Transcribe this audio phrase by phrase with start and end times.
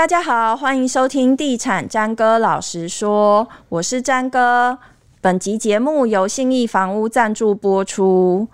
[0.00, 4.78] 大家好，欢迎收听《地产詹哥老实说》，我是詹哥。
[5.20, 8.48] 本集节目由信义房屋赞助播出。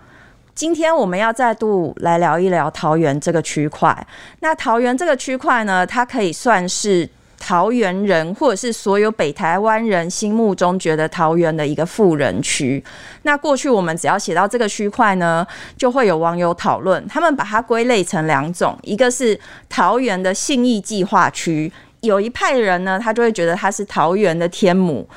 [0.56, 4.04] 今天我们要再度来聊一聊桃园这个区块。
[4.40, 7.08] 那桃园这个区块呢，它可以算是。
[7.38, 12.82] 桃园人或者是所有北台湾人心目中觉得桃园的一个富人区。
[13.22, 25.08] 那过去我们只要写到这个区块呢，就会有网友讨论，他们把它归类成两种，一个是桃园的信义计划区，有一派人呢，他就会觉得它是桃园的天母。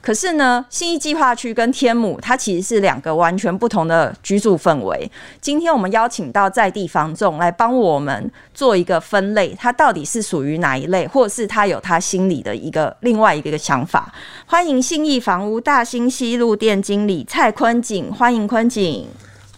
[0.00, 5.10] 可是呢，信义计划区跟天母，它其实是两个完全不同的居住氛围。
[5.40, 14.12] 今天我们邀请到在地房仲来帮我们做一个分类，它到底是属于哪一类，或是他有他心里的一个另外一个想法。
[14.46, 19.06] 欢迎信义房屋大兴西路店经理蔡坤景，欢迎坤景。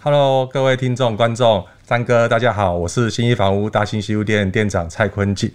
[0.02, 5.52] Hello，各位听众观众，詹哥大家好，我是信义房屋大兴西路店店长蔡坤景。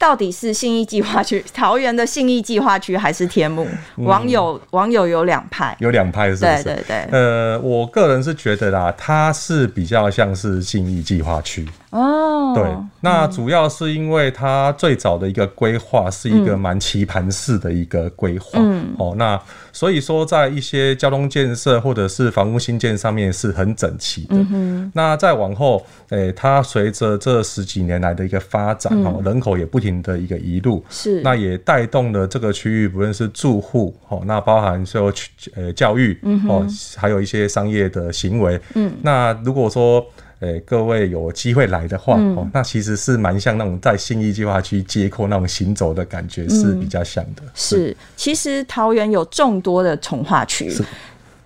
[0.00, 3.68] 到底是信义计划区、桃园的信义计划区还是天母？
[3.98, 6.62] 嗯、网友网友有两派，有两派是不是？
[6.62, 6.96] 对对对。
[7.12, 11.68] 呃，我个人是觉得啦，它是比较像是信义计划区。
[11.90, 12.64] 哦，对，
[13.00, 19.40] 那主要是因为它最早的一个规划是一个蛮棋盘式的一个规划，嗯，哦，那
[19.72, 24.36] 所以说在一些交通建设或者是房屋新建上面是很整齐的。
[24.52, 35.12] 嗯，那再往后，诶、欸，它随着这十几年来的一个发展，哦、嗯，人口也不停的一个移入，是，那也带动了这个区域，不论是住户，哦，那包含说
[35.56, 36.64] 呃教育，嗯，哦，
[36.96, 40.06] 还有一些商业的行为，嗯，那如果说。
[40.40, 47.42] 诶、欸，各位有机会来的话，嗯、哦，那其实是蛮像那种在新义计划区街口那种行走的感觉是比较像的。
[47.44, 50.72] 嗯、是，是，其实桃园有众多的从化区，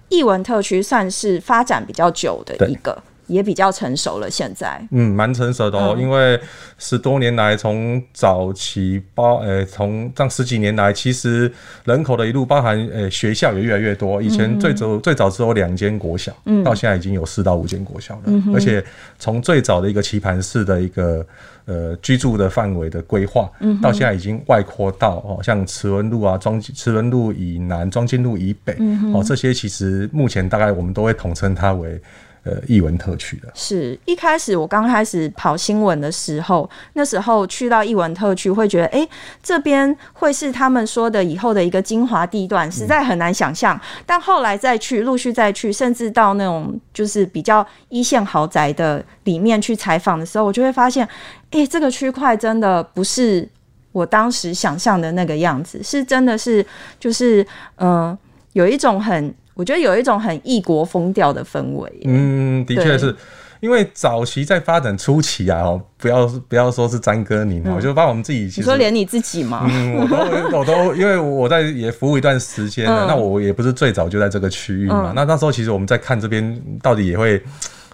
[0.09, 2.97] 艺文特区算是发展比较久的一个。
[3.27, 6.39] 也比较成熟了，现在嗯，蛮成熟的哦、因为
[6.79, 11.51] 十多年来，从早期包，呃、欸，从这样十几年来，其实
[11.85, 14.21] 人口的一路包含，呃、欸，学校也越来越多。
[14.21, 18.23] 以前最早、嗯、最早只有两间国小，嗯，到现在已经有四到五间国小了。
[18.27, 18.85] 嗯、而且
[19.19, 21.27] 从最早的一个棋盘式的一个
[21.65, 32.01] 呃居住的范围的规划，嗯，到现在已经外扩到哦，像慈文路啊、庄慈文路以南、庄敬路以北，嗯，哦，这些其实目前大概我们都会统称它为。
[32.45, 39.09] 呃，艺文特区的，是一开始我刚开始跑新闻的时候，那时候去到艺文特区，会觉得，哎、欸，
[39.43, 43.75] 这边会是他们说的以后的一个精华地段，实在很难想象。
[43.75, 51.03] 嗯、但后来再去，陆续再去，甚至到那种就是比较一线豪宅的里面去采访的时候，我就会发现，
[51.51, 53.49] 哎、欸，这个区块真的不是
[53.93, 56.67] 我当时想象的那个样子，是真的是
[57.01, 57.43] 就是
[57.77, 58.19] 嗯、呃，
[58.53, 59.35] 有一种很。
[59.55, 61.91] 我觉得有一种很异国风调的氛围。
[62.05, 63.15] 嗯，的确是
[63.61, 69.67] 因为早期在发展初期啊，哦，不要不要说是詹哥你，我、嗯、就把我们自己，你说连你自己吗？
[69.71, 75.11] 嗯，我都我都因为我在也服务一段时间了，嗯、那我也不是最早就在这个区域嘛。
[75.11, 77.43] 嗯、那那时候其实我们在看这边到底也会，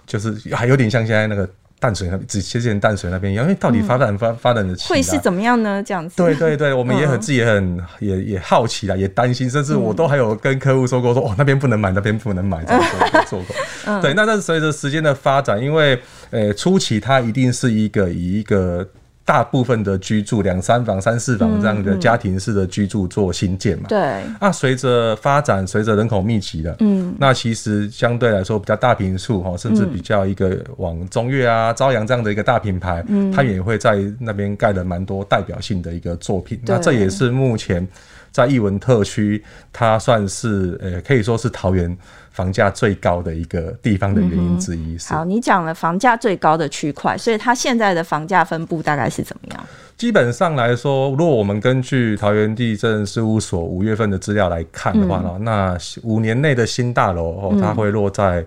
[0.05, 1.47] 就是还有点像现在那个。
[1.81, 5.81] 淡水那边，之前淡水那边，因为到底发展发、嗯、发展的会是怎么样呢？
[5.81, 6.15] 这样子。
[6.15, 12.83] 对对对，我们也很、嗯、自己也很也也好奇啦，也担心，甚至我都还有跟客户说过说，说、嗯、哦那边不能买，那边不能买，这样
[13.27, 13.55] 做过。
[13.87, 15.99] 嗯、对，那但是随着时间的发展，因为
[16.29, 18.87] 呃初期它一定是一个以一个。
[19.23, 23.85] 大部分的居住两三房、三四房这样的家庭式的居住做新建嘛？
[23.87, 24.23] 对。
[24.39, 36.59] 那随着发展，随着人口密集的，嗯，那其实相对来说比较大平数哈，甚至比较一个往中越啊、朝阳这样的一个大品牌，嗯，它也会在那边盖了蛮多代表性的一个作品。
[36.65, 37.87] 那这也是目前
[38.31, 41.95] 在艺文特区，它算是呃可以说是桃园。
[42.31, 45.13] 房价最高的一个地方的原因之一是。
[45.13, 49.65] 好，你讲了房价最高的区块，所以它现在的房价分布大概是怎么样？
[49.97, 58.45] 基本上来说，如果我们根据桃园地震事务所五月份的资料来看的话呢，嗯、那五年内的新大楼哦，它会落在。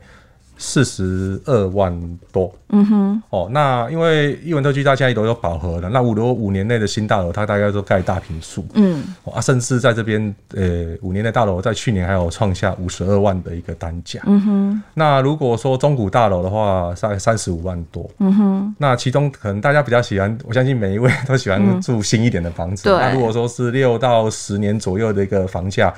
[0.56, 1.92] 四十二万
[2.32, 25.92] 多，嗯哼，哦，那因为艺文特区它现在都有饱和了，那五楼五年内的新大楼，它大概都盖大坪数，嗯，啊，甚至在这边，呃、欸，五年内大楼在去年还有创下五十二万的一个单价，嗯哼，那如果说中古大楼的话，大概三十五万多，嗯哼，那其中可能大家比较喜欢，我相信每一位都喜欢住新一点的房子，嗯、那如果说是六到十年左右的一个房价。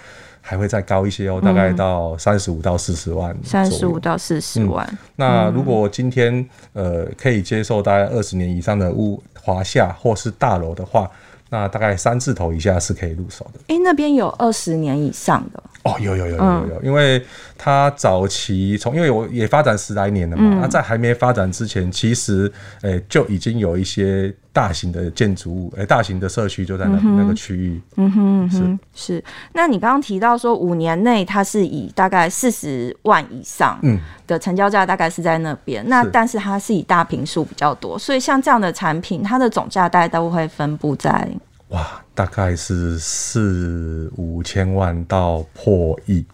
[0.49, 3.37] 还会再高一些哦，大概到三十五到四十万。
[3.43, 4.87] 三十五到四十万。
[4.93, 4.99] 嗯。
[5.17, 11.11] 那如果今天呃可以接受大概二十年以上的屋华夏或是大楼的话，
[11.51, 13.59] 那大概三字头以下是可以入手的。
[13.67, 17.21] 哎、欸，那边有二十年以上的哦，有有有有有有，嗯、因为
[17.59, 22.53] 它早期从因为我也发展十来年了嘛，那、嗯啊、在还没发展之前，其实
[22.83, 24.33] 诶、欸、就已经有一些。
[24.57, 27.79] 大型的建筑物，哎、欸，大型的社区就在那、嗯、那个区域。
[27.97, 29.25] 嗯哼，是是。
[29.53, 33.79] 那你刚刚提到说五年内它是以大概四十万以上
[34.27, 35.85] 的成交价，大概是在那边。
[35.85, 41.29] 嗯、那但是它是以大平数比较多，所以像这样的产品，它的总价大概都会分布在
[41.69, 46.25] 哇，大概是四五千万到破亿。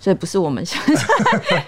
[0.00, 1.08] 所以不是我们想象。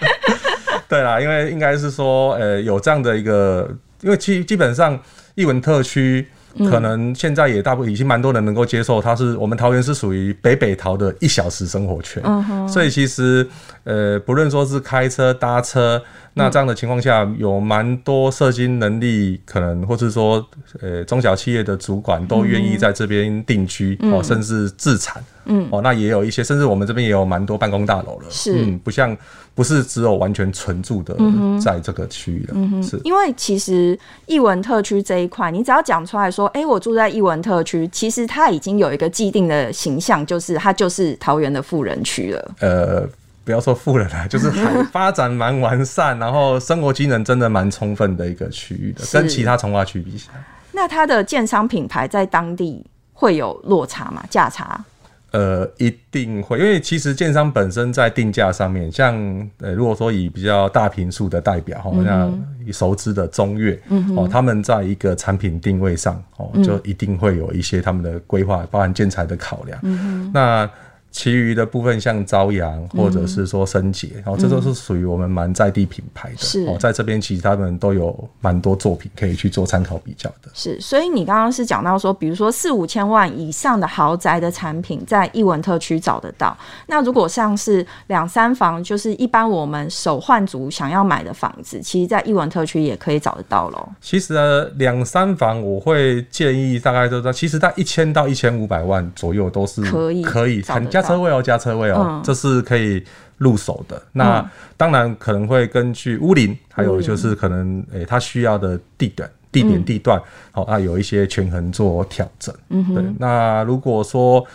[0.89, 4.99] 对啦，因为应该是说，呃，有这样的一个，因为基基本上。
[5.35, 6.25] 艺文特区
[6.69, 12.21] 可能现在也大部分已经蛮多人能够接受，它是我们桃园是属于北北桃的一小时生活圈，
[12.67, 13.47] 所以其实
[13.85, 16.01] 呃，不论说是开车搭车，
[16.33, 20.45] 那这样的情况下，有蛮多社经能力可能，或是说
[20.81, 25.67] 呃中小企业的主管都愿意在这边定居哦，甚至自产，嗯。
[25.71, 29.17] 哦，那也有一些，甚至我们这边也有蛮多办公大楼了，是，嗯，不像。
[29.53, 31.13] 不是只有完全纯住的，
[31.61, 32.97] 在这个区域的，嗯、是。
[33.03, 42.51] 因为其实艺文特区这一块，你只要讲出来说，哎、欸，我住在艺文特区，其实它已经有一个既定的形象，就是它就是桃园的富人区了。
[42.61, 43.05] 呃，
[43.43, 54.23] 不要说富人了， 就是还发展蛮完善，然后生活机能真的蛮充分的一个区域的，跟其他从化区比起来，那它的建商品牌在当地会有落差吗？
[54.29, 54.83] 价差？
[55.31, 59.15] 呃，一定会，因为其实建商本身在定价上面，像
[59.59, 63.81] 呃，如果说以比较大平数的代表哈，像熟知的中越，
[64.17, 69.79] 哦，他们在一个产品定位上，哦，就一定会有一些他们的规划，包含建材的考量。
[69.83, 70.69] 嗯那
[71.11, 76.37] 其余的部分像朝阳或者是说升捷，然后这都是属于我们蛮在地品牌的。
[76.37, 80.49] 是哦，在这边其实他们都有蛮多作品可以去做参考比较的。
[80.53, 86.57] 是，所以你刚刚是讲到说，比如说四五千万以上的豪宅的产品，在艺文特区找得到。
[86.87, 93.89] 那如果像是两三房，就是一般我们首换族想要买的房子，其实，在艺文特区也可以找得到喽。
[93.99, 101.00] 其实呢，两三房我会建议大概都在，其实在一千到一千五百万左右都是可以可以参加。
[101.01, 103.03] 加车位哦，加车位哦，嗯、这是可以
[103.37, 104.01] 入手的。
[104.11, 110.21] 那当然可能会根据屋龄，还有就是可能诶，他需要的地段、地点、地段，
[110.51, 112.53] 好啊，有一些权衡做调整。
[112.69, 113.03] 嗯，对。
[113.17, 114.45] 那如果说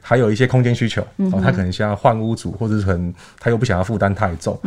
[0.00, 1.00] 还有一些空间需求，
[1.32, 4.58] 哦，他可能想要换屋主，或者是可能他又不想要负担太重。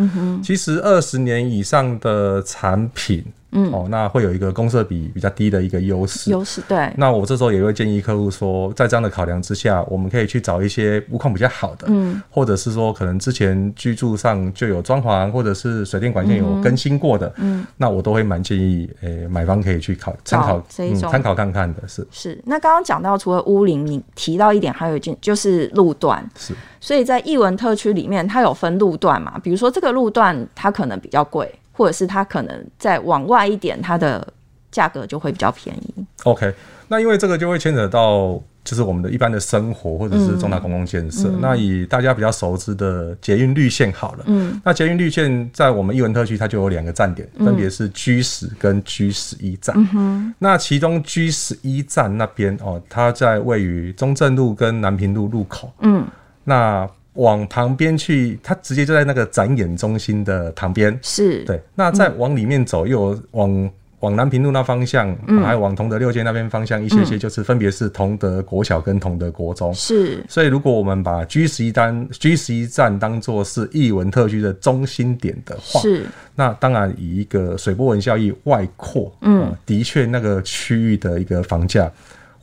[0.43, 3.23] 其实二十年以上的产品。
[3.51, 6.91] 嗯，哦，那会有一个公设比比较低的一个优势，优势对。
[6.97, 22.41] 那我这时候也会建议客户说，在这样的考量之下，我们可以去找一些屋况比较好的，嗯，或者是说可能之前居住上就有装潢，或者是水电管线有更新过的，嗯，那我都会蛮建议，诶、欸，买方可以去考参考这一种参、嗯、考看看的，是是。
[22.45, 26.53] 那刚刚讲到除了屋龄，你提到一点，还有一件就是路段，是。
[26.81, 29.39] 所以在艺文特区里面，它有分路段嘛？
[29.41, 31.49] 比如说这个路段它可能比较贵。
[31.77, 34.27] 或者是它可能再往外一点，它的
[34.71, 36.05] 价格就会比较便宜。
[36.23, 36.51] OK，
[36.87, 41.29] 那因为这个就会牵扯到就是我们的一般的生活或者是重大公共建设。
[41.29, 49.75] 嗯、那以大家比较熟知的捷运绿线好了，嗯，那捷运绿线在我们艺文特区它就有两个站点，分别是 G 十跟 G 十一站。
[50.39, 55.71] 那其中 G 十一站那边哦，它在位于中正路跟南平路路口。
[55.81, 56.05] 嗯，
[56.43, 56.89] 那。
[57.17, 60.97] 往旁边去，它直接就在那个展演中心的旁边。
[61.01, 61.61] 是，对。
[61.75, 63.69] 那再往里面走，又往
[64.01, 69.73] 往南平路那方向，嗯、还有往同德六街那边方向一些些，就是分别是同德国小跟同德国中。
[69.73, 70.23] 是。
[70.29, 76.05] 所以，如果我们把 G 十一单 G 十一站当做是艺文特区的中心点的话，是。
[76.35, 81.91] 那当然，以一个水波纹效益外扩，嗯，的确那个区域的一个房价。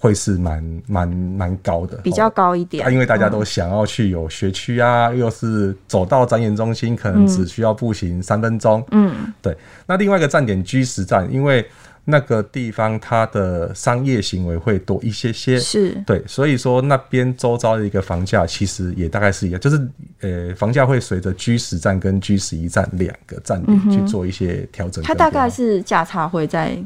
[0.04, 2.86] 会是蛮蛮蛮高的，比较高一点。
[2.86, 8.84] 啊，因为大家都想要去有学区啊，嗯、又是走到展演中心，可能只需要步行三分钟。
[8.90, 9.56] 嗯，对。
[9.86, 11.66] 那另外一个站点 G 十站，因为
[12.04, 19.88] 那个地方它的商业行为会多一些些，是对，所以说那边周遭的一个房价其实也大概是一样，就是
[20.20, 25.02] 呃，房价会随着 G 十站跟 G 十一站两个站点去做一些调整。
[25.02, 26.76] 它大概是价差会在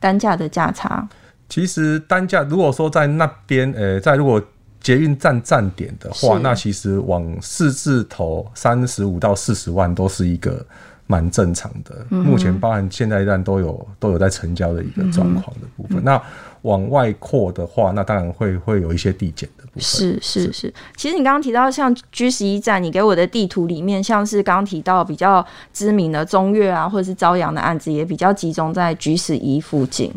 [0.00, 1.08] 单价的价差。
[1.48, 4.42] 其实单价如果说在那边，呃，在如果
[4.80, 10.64] 捷运站站点的话，那其实往四字头三十五到四十万都是一个
[11.06, 12.06] 蛮正常的。
[12.10, 15.98] 嗯、目前包含现在站都有都有在成交的一个状况的部分。
[15.98, 16.22] 嗯、那
[16.62, 19.82] 往外扩的话，那当然会会有一些递减的部分。
[19.82, 20.52] 是是是。
[20.52, 30.12] 是其实你刚刚提到像 G 十一站，你给我的地图里面，像是刚刚提到比较知名的中越啊，或者是朝阳的案子，也比较集中在 G 十一附近。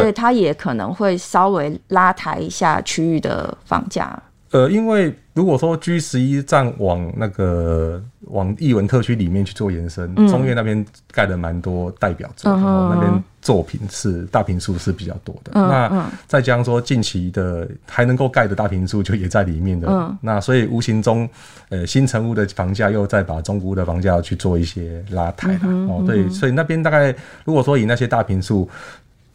[0.00, 4.20] 所以它也可能会稍微拉抬一下区域的房价。
[4.52, 15.52] 呃，因为如果说 G 十一站往那个往艺文特区里面去做延伸，嗯、中岳那边盖的蛮多代表作，嗯、那边作品是大平数是比较多的。
[15.54, 21.26] 嗯、那再加上说近期的还能够盖的大平数就也在里面的，嗯、那所以无形中，
[21.70, 25.60] 呃，新成屋的房价又再把中古屋的房价去做一些拉抬了。
[25.62, 27.14] 嗯、哦，对，所以那边大概
[27.46, 28.68] 如果说以那些大平数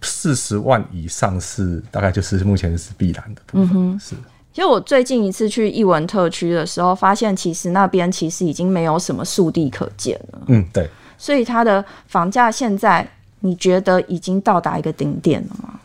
[0.02, 4.16] 四十万以上是大概就是目前是必然的部分，嗯、是。
[4.54, 10.42] 其实我最近一次去艺文特区的时候，发现其实那边其实已经没有什么树地可见了。
[10.48, 10.90] 嗯，对。
[11.18, 13.08] 所以它的房价现在
[13.40, 15.80] 你觉得已经到达一个顶点了吗？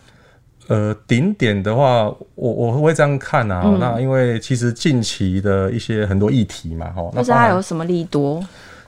[0.69, 2.05] 呃，顶点的话，
[2.35, 3.63] 我我会这样看啊。
[3.65, 8.43] 嗯、那因为其实近期的一些很多议题嘛，哈，那它有什么利多？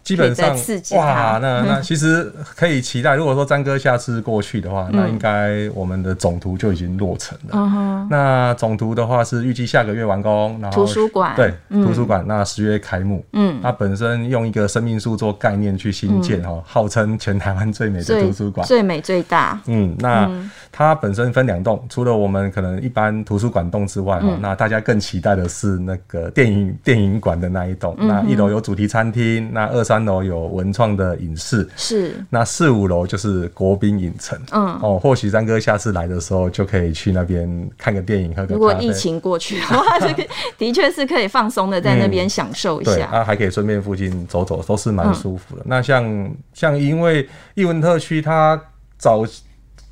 [0.04, 0.54] 基本上
[0.92, 3.14] 哇，那 那其实可以期待。
[3.14, 7.54] 如果说詹哥下次过去的话，嗯、那应该我们的总图就已经落成了。
[7.54, 13.24] 嗯、那总图的话是预计下个月完工，然后图书馆对、嗯、图书馆那十月开幕。
[13.32, 19.58] 嗯，它本身用一个生命树做概念去新建哈，嗯、号称全台湾最美的图书馆，最美最大。
[19.66, 20.30] 嗯，那
[20.70, 27.94] 它本身分两栋，除了我们可能一般图书馆栋之外哈，嗯、那大家更期待的是那个电影电影馆的那一栋。
[27.98, 38.54] 嗯、那一楼有主题餐厅，那二三楼有文创的影视，是那四五楼就是国宾影城，嗯哦，或许詹哥下次来的时候就可以去那边看个电影，喝个。
[38.54, 43.10] 如果疫情过去的话，这个的确是可以放松的在那边享受一下。
[43.12, 45.62] 嗯、啊，还可以顺便附近走走，都是蛮舒服的。
[45.62, 48.58] 嗯、那像像因为艺文特区，它
[48.96, 49.20] 早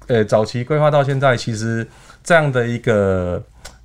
[0.06, 1.86] 呃、欸、早期规划到现在，其实
[2.24, 3.42] 这样的一个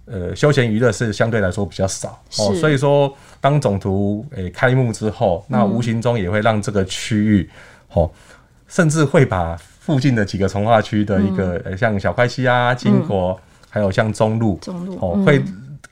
[0.09, 2.19] 呃休闲娱乐是相对来说比较少。
[2.39, 3.13] 哦，所以说。
[3.39, 7.47] 当总图诶、欸、开幕之后，那无形中也会让这个区域，
[7.87, 8.35] 吼、嗯，
[8.67, 13.37] 甚至会把附近的几个从化区的一个，嗯、像小块溪啊、金国，嗯、
[13.69, 15.41] 还有像中路，中路哦，嗯、会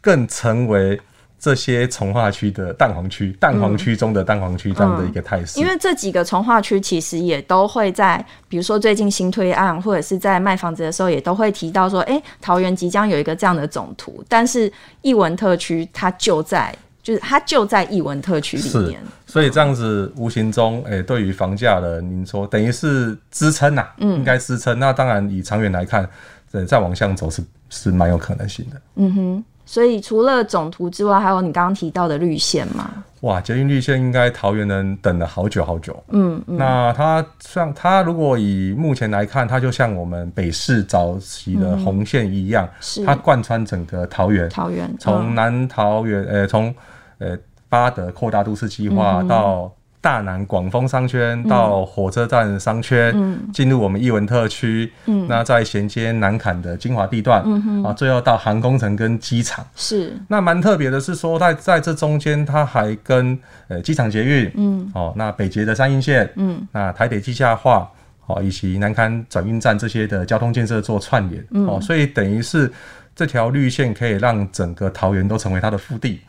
[0.01, 0.99] 更成为
[1.39, 5.61] 这些从化区的蛋黄区，蛋黄区中的蛋黄区这样的一个态势、嗯嗯。
[5.61, 16.75] 因为这几个从化区其实也都会在，比如说最近新推案或者是在卖房子的时候，也都会提到说，哎、欸，桃园即将有一个这样的总图，但是艺文特区它就在。
[17.05, 24.79] 就是它就在艺文特区里面，所以这样子无形中，诶、欸，对于房价的您说，等于是支撑呐，嗯，应该支撑。
[24.79, 26.09] 那当然以长远来看，
[26.51, 28.81] 对，再往上走是是蛮有可能性的。
[28.95, 33.03] 嗯哼，所以除了总图之外，还有你刚刚提到的绿线吗？
[33.21, 36.03] 哇，捷运绿线应该桃园人等了好久好久。
[36.09, 46.73] 嗯嗯，那它像它如果以目前来看，它就像我们北市早期的红线一样，是它贯穿整个桃园，桃园从南桃园，呃，从
[47.17, 47.35] 呃，
[47.67, 49.71] 八德扩大都市计划到
[50.05, 53.11] 大南广丰商圈，嗯、到火车站商圈，
[53.51, 57.83] 进、嗯、入我们艺文特区，嗯、那再衔接南坎的精华地段，嗯、哼。
[57.83, 59.65] 啊，最后到航空城跟机场。
[59.75, 63.35] 是，那蛮特别的是说，在在这中间，它还跟
[63.67, 67.89] 呃机场捷运，嗯，哦，那北捷的三阴线，嗯，那台北地下化，
[68.27, 72.71] 哦，以及南坎转运站这些的交通建设做串联，嗯、哦，所以等于是。
[73.15, 76.19] 这条绿线可以让整个桃园都成为它的腹地，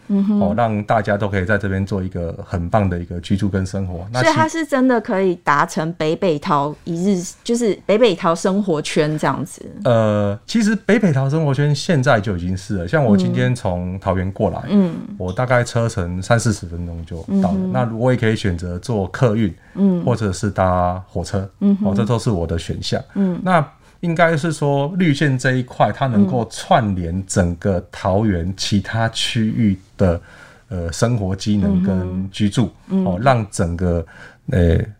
[0.41, 4.07] 哦，让大家都可以在这边做一个很棒的一个居住跟生活。
[4.13, 9.61] 所以它是真的可以达成北北桃一日，就是北北桃生活圈这样子。
[9.83, 12.87] 呃，其实北北桃生活圈现在就已经是了。
[12.87, 17.59] 像我今天从桃园过来，嗯，我大概车程三四十分钟就到了。
[17.73, 23.03] 那我也可以选择坐客运，嗯，或者是搭火车，嗯哼，哦，这都是我的选项。
[23.15, 23.67] 嗯，那。
[24.07, 30.21] 应该是说绿线这一块，它能够串联整个桃园其他区域的
[30.69, 34.07] 呃生活机能跟居住，嗯、哦，让整个
[34.53, 34.93] 呃、欸、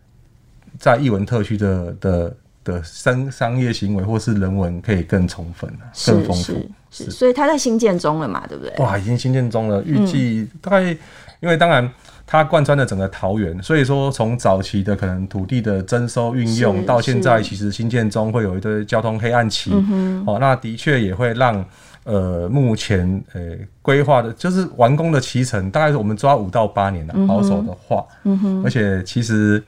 [0.77, 5.71] 在艺文特区的的的商商业行为或是人文可以更充分、
[6.05, 6.71] 更丰富。
[6.91, 8.75] 是，所以它在新建中了嘛，对不对？
[8.79, 10.99] 哇，已经新建中了，预计大概，嗯、
[11.47, 11.89] 因为当然。
[12.29, 21.65] 它贯穿了整个桃园，所以说从早期的可能土地的征收运用，到现在其实新建中会有一堆交通黑暗期，嗯、哦，那的确也会让
[22.03, 23.41] 呃目前呃
[23.81, 27.29] 规划的，就是完工的期程，大概是我们抓五到八年了，嗯、哼。
[27.29, 28.63] 保守的话，嗯、哼。
[28.65, 29.63] 而且其实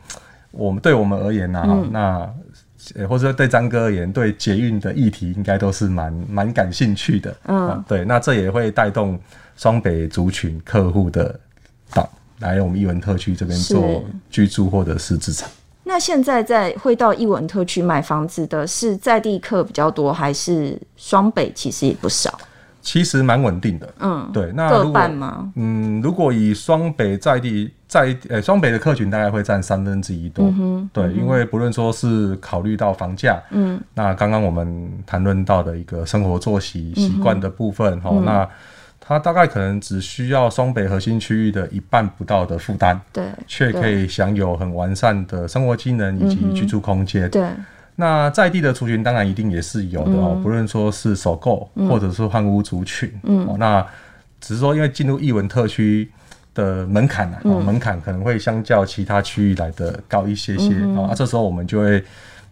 [0.51, 2.35] 我们对我们而言呢、啊，嗯、那
[2.97, 9.17] 呃或者说对张哥而言，对捷运的议题应该都是蛮蛮感兴趣的，嗯、啊，对，那这也会带动
[9.55, 11.39] 双北族群客户的
[11.93, 12.09] 档。
[12.41, 15.51] 来我们艺文特区这边做居住或者是资产。
[15.83, 22.39] 那现在在会到艺文特区买房子的是在地客比较多，还是双北其实也不少？
[22.81, 23.93] 其实蛮稳定的。
[23.99, 24.53] 嗯，对。
[24.53, 25.51] 那各半吗？
[25.57, 30.49] 嗯，如果以双北在地在呃双北的客群大概会占三分之一多。
[30.93, 38.49] 对，因为不论说是考虑到房价，嗯，那刚刚我们谈论到的一个生活作息习惯的部分，哈，那。
[39.09, 47.31] 它大概可能只需要双北核心区域的一半不到的负担，对，却可以享有很完善的生活机能以及居住空间。
[47.31, 47.49] 对，
[47.97, 53.81] 那在地的族群当然一定也是有的哦，嗯、不论说是首购或者是换屋族群，嗯，哦，那
[54.43, 56.07] 只是说因为进入艺文特区
[56.53, 62.05] 的门槛啊，哦，门槛可能会相较其他区域来的高一些些，嗯、啊，这时候我们就会。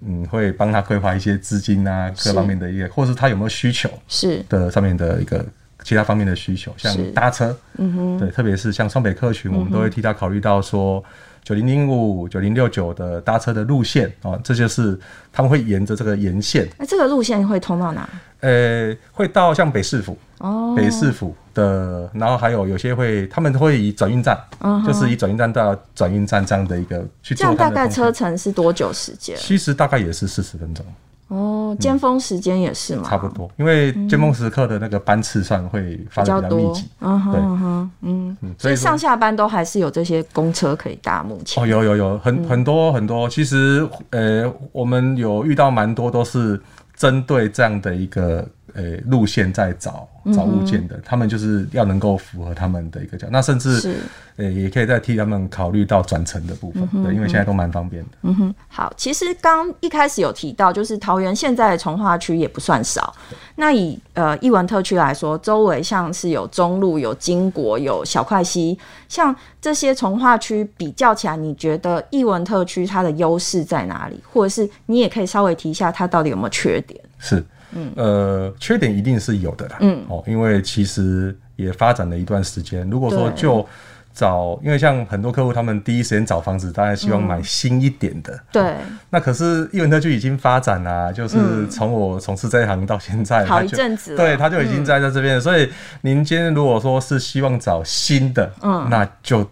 [0.06, 4.44] 嗯，会帮他规划一些资金啊，各方面的一个，或是他有没有需求是。
[4.46, 5.42] 的上面的一个
[5.87, 11.00] 其他方面的需求，像搭车，嗯哼，对，特别是像双北客群，我们都会替他考虑到说
[11.45, 14.99] 九零零五、九零六九的搭车的路线啊，这就是
[15.33, 16.69] 他们会沿着这个沿线。
[16.76, 18.09] 那这个路线会通到哪？
[18.40, 24.37] 呃，会到像北市府哦，北市府的，然后还有有些会，他们会以转运站，
[24.85, 27.45] 就是以转运站到转运站这样的一个去做。
[27.45, 29.37] 这样大概车程是多久时间？
[29.38, 30.85] 其实大概也是四十分钟。
[31.28, 33.08] 哦，尖峰时间也是嘛？
[33.08, 36.88] 差不多，因为尖峰时刻的那个班次上会发的比较密集。
[37.00, 41.23] 嗯哼，嗯，所以上下班都还是有这些公车可以搭。
[41.23, 46.61] 目前哦，有有有很很多很多，其实呃，我们有遇到蛮多都是。
[46.96, 48.42] 针对这样的一个
[48.76, 53.97] 呃、欸、路线在找找物件的，嗯、他们就是要能够符合他们的一个叫，那甚至
[54.37, 58.11] 呃也可以再替他们考虑到转乘的部分，嗯、对，因为现在都蛮方便的。
[58.23, 63.14] 嗯哼，好，其实刚一开始有提到，就是桃园现在的从化区也不算少。
[63.54, 68.78] 那以呃艺文特区来说，周围像是有中路、有金国、有小块溪，
[69.09, 74.21] 像这些从化区比较起来，你觉得艺文特区它的优势在哪里？
[74.30, 77.00] 或者是你也可以稍微提一下它到底有没有缺点？
[77.18, 77.42] 是，
[77.73, 82.88] 嗯，呃，缺点一定是有的啦，嗯，哦，因为其实也发展了一段时间。
[82.88, 83.66] 如果说就
[84.14, 88.99] 找，因为像很多客户，他们第一时间找房子，当然希望买新一点的，对、嗯。
[89.11, 95.37] 那可是艺文特就已经发展啦，就是从我从事这一行到现在，好一阵子，对，他就已经在在这边。
[95.37, 95.68] 嗯、所以
[96.00, 99.46] 您今天如果说是希望找新的，嗯，那就。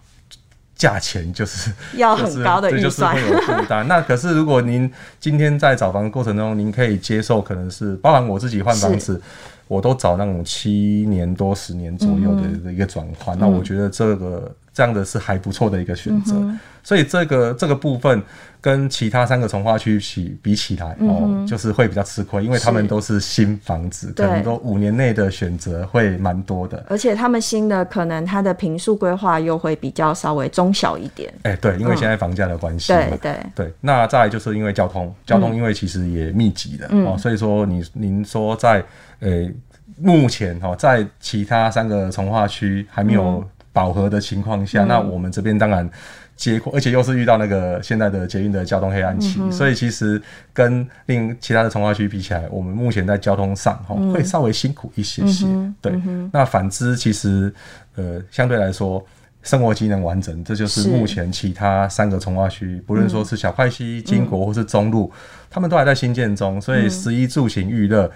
[0.75, 3.87] 价钱就是 要很高的预算，就是会有负担。
[3.89, 9.21] 那可是如果您今天在找房的过程中，您可以接受，可能是包含我自己换房子，
[9.69, 13.37] 我都找那种七年多、十年左右的一个转换。
[13.37, 14.51] 嗯、那我觉得这个。
[14.75, 18.21] 这样的是还不错的一个选择，嗯、所以这个这个部分
[18.61, 31.33] 跟其他三个从化区比比起来，嗯、哦，就是会比较吃亏，因为他们都是新房子，可能都五年内的选择会蛮多的，而且他们新的可能它的平数规划又会比较稍微中小一点。
[31.45, 33.37] 哎、欸，对，因为现在房价的关系、嗯，对对。
[33.55, 33.73] 对。
[33.81, 38.85] 那再来就是因为交通，交通因为其实也密集的、嗯、哦，所以说你您说在
[39.21, 39.55] 呃、欸、
[39.99, 43.47] 目前哈、哦，在其他三个从化区还没有、嗯。
[43.75, 45.91] 饱和的情况下，嗯、那我们这边当然
[46.37, 53.77] 接而且又是遇到那个现在的捷运的交通黑暗期，嗯、所以其实跟另其他的重划区比起来，我们目前在交通上
[54.13, 55.45] 会稍微辛苦一些些。
[55.47, 57.53] 嗯、对，嗯、那反之其实
[57.97, 59.05] 呃相对来说
[59.43, 65.19] 生活机能完整，这就是目前其他三个重划区，不论说是小块溪、金国或是中路，嗯、
[65.51, 68.07] 他们都还在新建中，所以十一住行娱乐。
[68.07, 68.13] 嗯，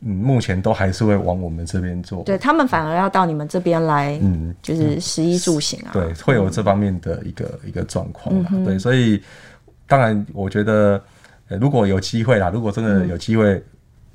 [0.00, 8.64] 目前都还是会往我们这边做，对他们反而要到你们这边来，嗯，就是食衣住行啊，对，会有这方面的一个、嗯、一个状况，嗯、哼。
[8.64, 9.22] 对，所以
[9.86, 11.02] 当然我觉得，
[11.60, 13.62] 如果有机会啦，如果真的有机会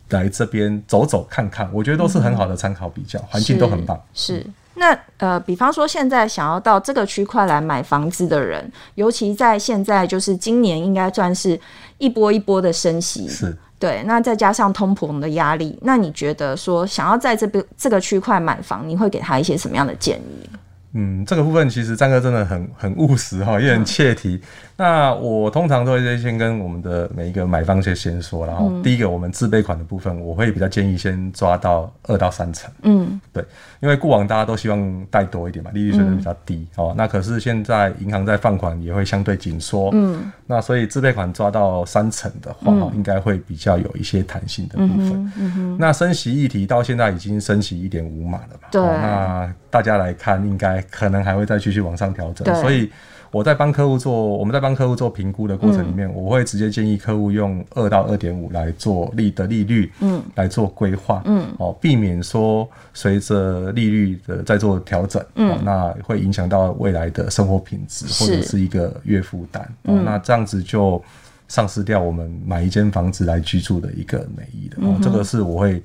[0.10, 4.00] 来这边走走看看，嗯、我觉得都是很好的参考比较，环、嗯、境都很棒。
[4.14, 4.46] 是，是。
[4.76, 11.60] 那呃，比方说现在想要到这个区块来买房子的人，尤其在现在就是今年应该算是
[11.98, 13.58] 一波一波的升息，是。
[13.80, 20.50] 对，那再加上通膨的压力，那你觉得说想要在这边这个区块买房，你会给他一些什么样的建议？
[20.94, 24.42] 嗯，这个部分其实张哥真的很很务实哈，也很切题。
[24.42, 24.42] 嗯、
[24.80, 32.72] 那我通常都会先跟我们的每一个买方先先说，然后第一个我们自备款的部分，我会比较建议先抓到二到三成。
[32.84, 33.44] 嗯，对，
[33.82, 36.92] 因为过往大家都希望贷多一点嘛，利率水准比较低哦。
[36.92, 39.90] 嗯、那可是现在银行在放款也会相对紧缩。
[39.92, 45.12] 嗯，那所以自备款抓到三成的话，嗯、应该会比较有一些弹性的部分。
[45.12, 48.70] 嗯，嗯哼，那升息议题到现在已经升息一点五码了嘛？
[48.72, 50.80] 对，那大家来看应该。
[50.90, 52.90] 可能还会再继续往上调整，对所以
[53.32, 71.02] 我在帮客户做，我们在帮客户做评估的过程里面，嗯、我会直接建议客户用二到二点五来做利的利率，嗯，来做规划，嗯，哦，避免说随着利率的在做调整，嗯、哦，那会影响到未来的生活品质或者是一个月负担，嗯、哦，那这样子就
[71.48, 75.82] 丧失掉我们买一间房子来居住的一个美意的，哦，这个是我会。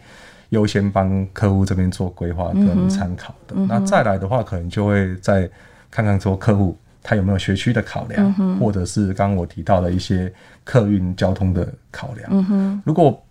[0.50, 5.50] 优先帮客户这边做规划跟参考的，那再来的话，可能就会再
[5.90, 10.32] 看看说客户他有没有学区的考量，嗯、或者是刚刚我提到的一些
[10.64, 12.28] 客运交通的考量。
[12.32, 13.23] 嗯、如果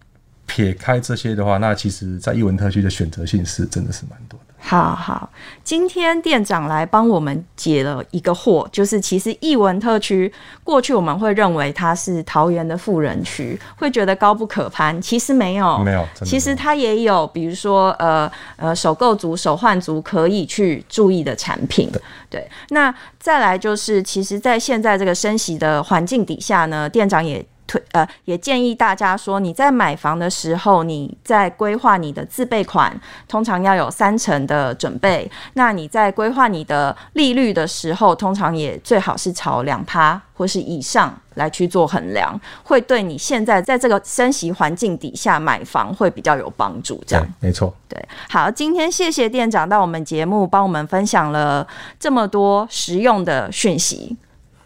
[0.53, 4.53] 撇开这些的话，那其实在艺文特区的选择性是真的是蛮多的。
[4.59, 5.27] 好好，
[5.63, 10.31] 今天店长来帮我们解了一个惑，就是其实艺文特区
[10.63, 22.47] 过去我们会认为它是桃园的富人区，会觉得高不可攀，其实没有，没有，其实它也有，比如说呃呃首购族、首换族可以去注意的产品，对，对。
[22.69, 27.43] 那再来就是，其实，在现在这个升息的环境底下呢，店长也。
[27.73, 32.95] 推呃，也建议大家说，你在买房的时候，你在规划你的自备款，
[33.27, 35.29] 通常要有三成的准备。
[35.53, 47.03] 那你在规划你的利率的时候，通常也最好是朝两趴或是以上来去做衡量，会对你现在在这个升息环境底下买房会比较有帮助。
[47.07, 47.99] 这样没错，对。
[48.29, 51.67] 好，今天谢谢店长到我们节目帮我们分享了
[51.99, 54.15] 这么多实用的讯息。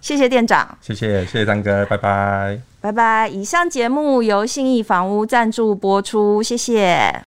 [0.08, 3.28] 谢谢店长，谢谢谢谢张哥，拜拜，拜拜。
[3.28, 7.22] 以上节目由信义房屋赞助播出，谢谢。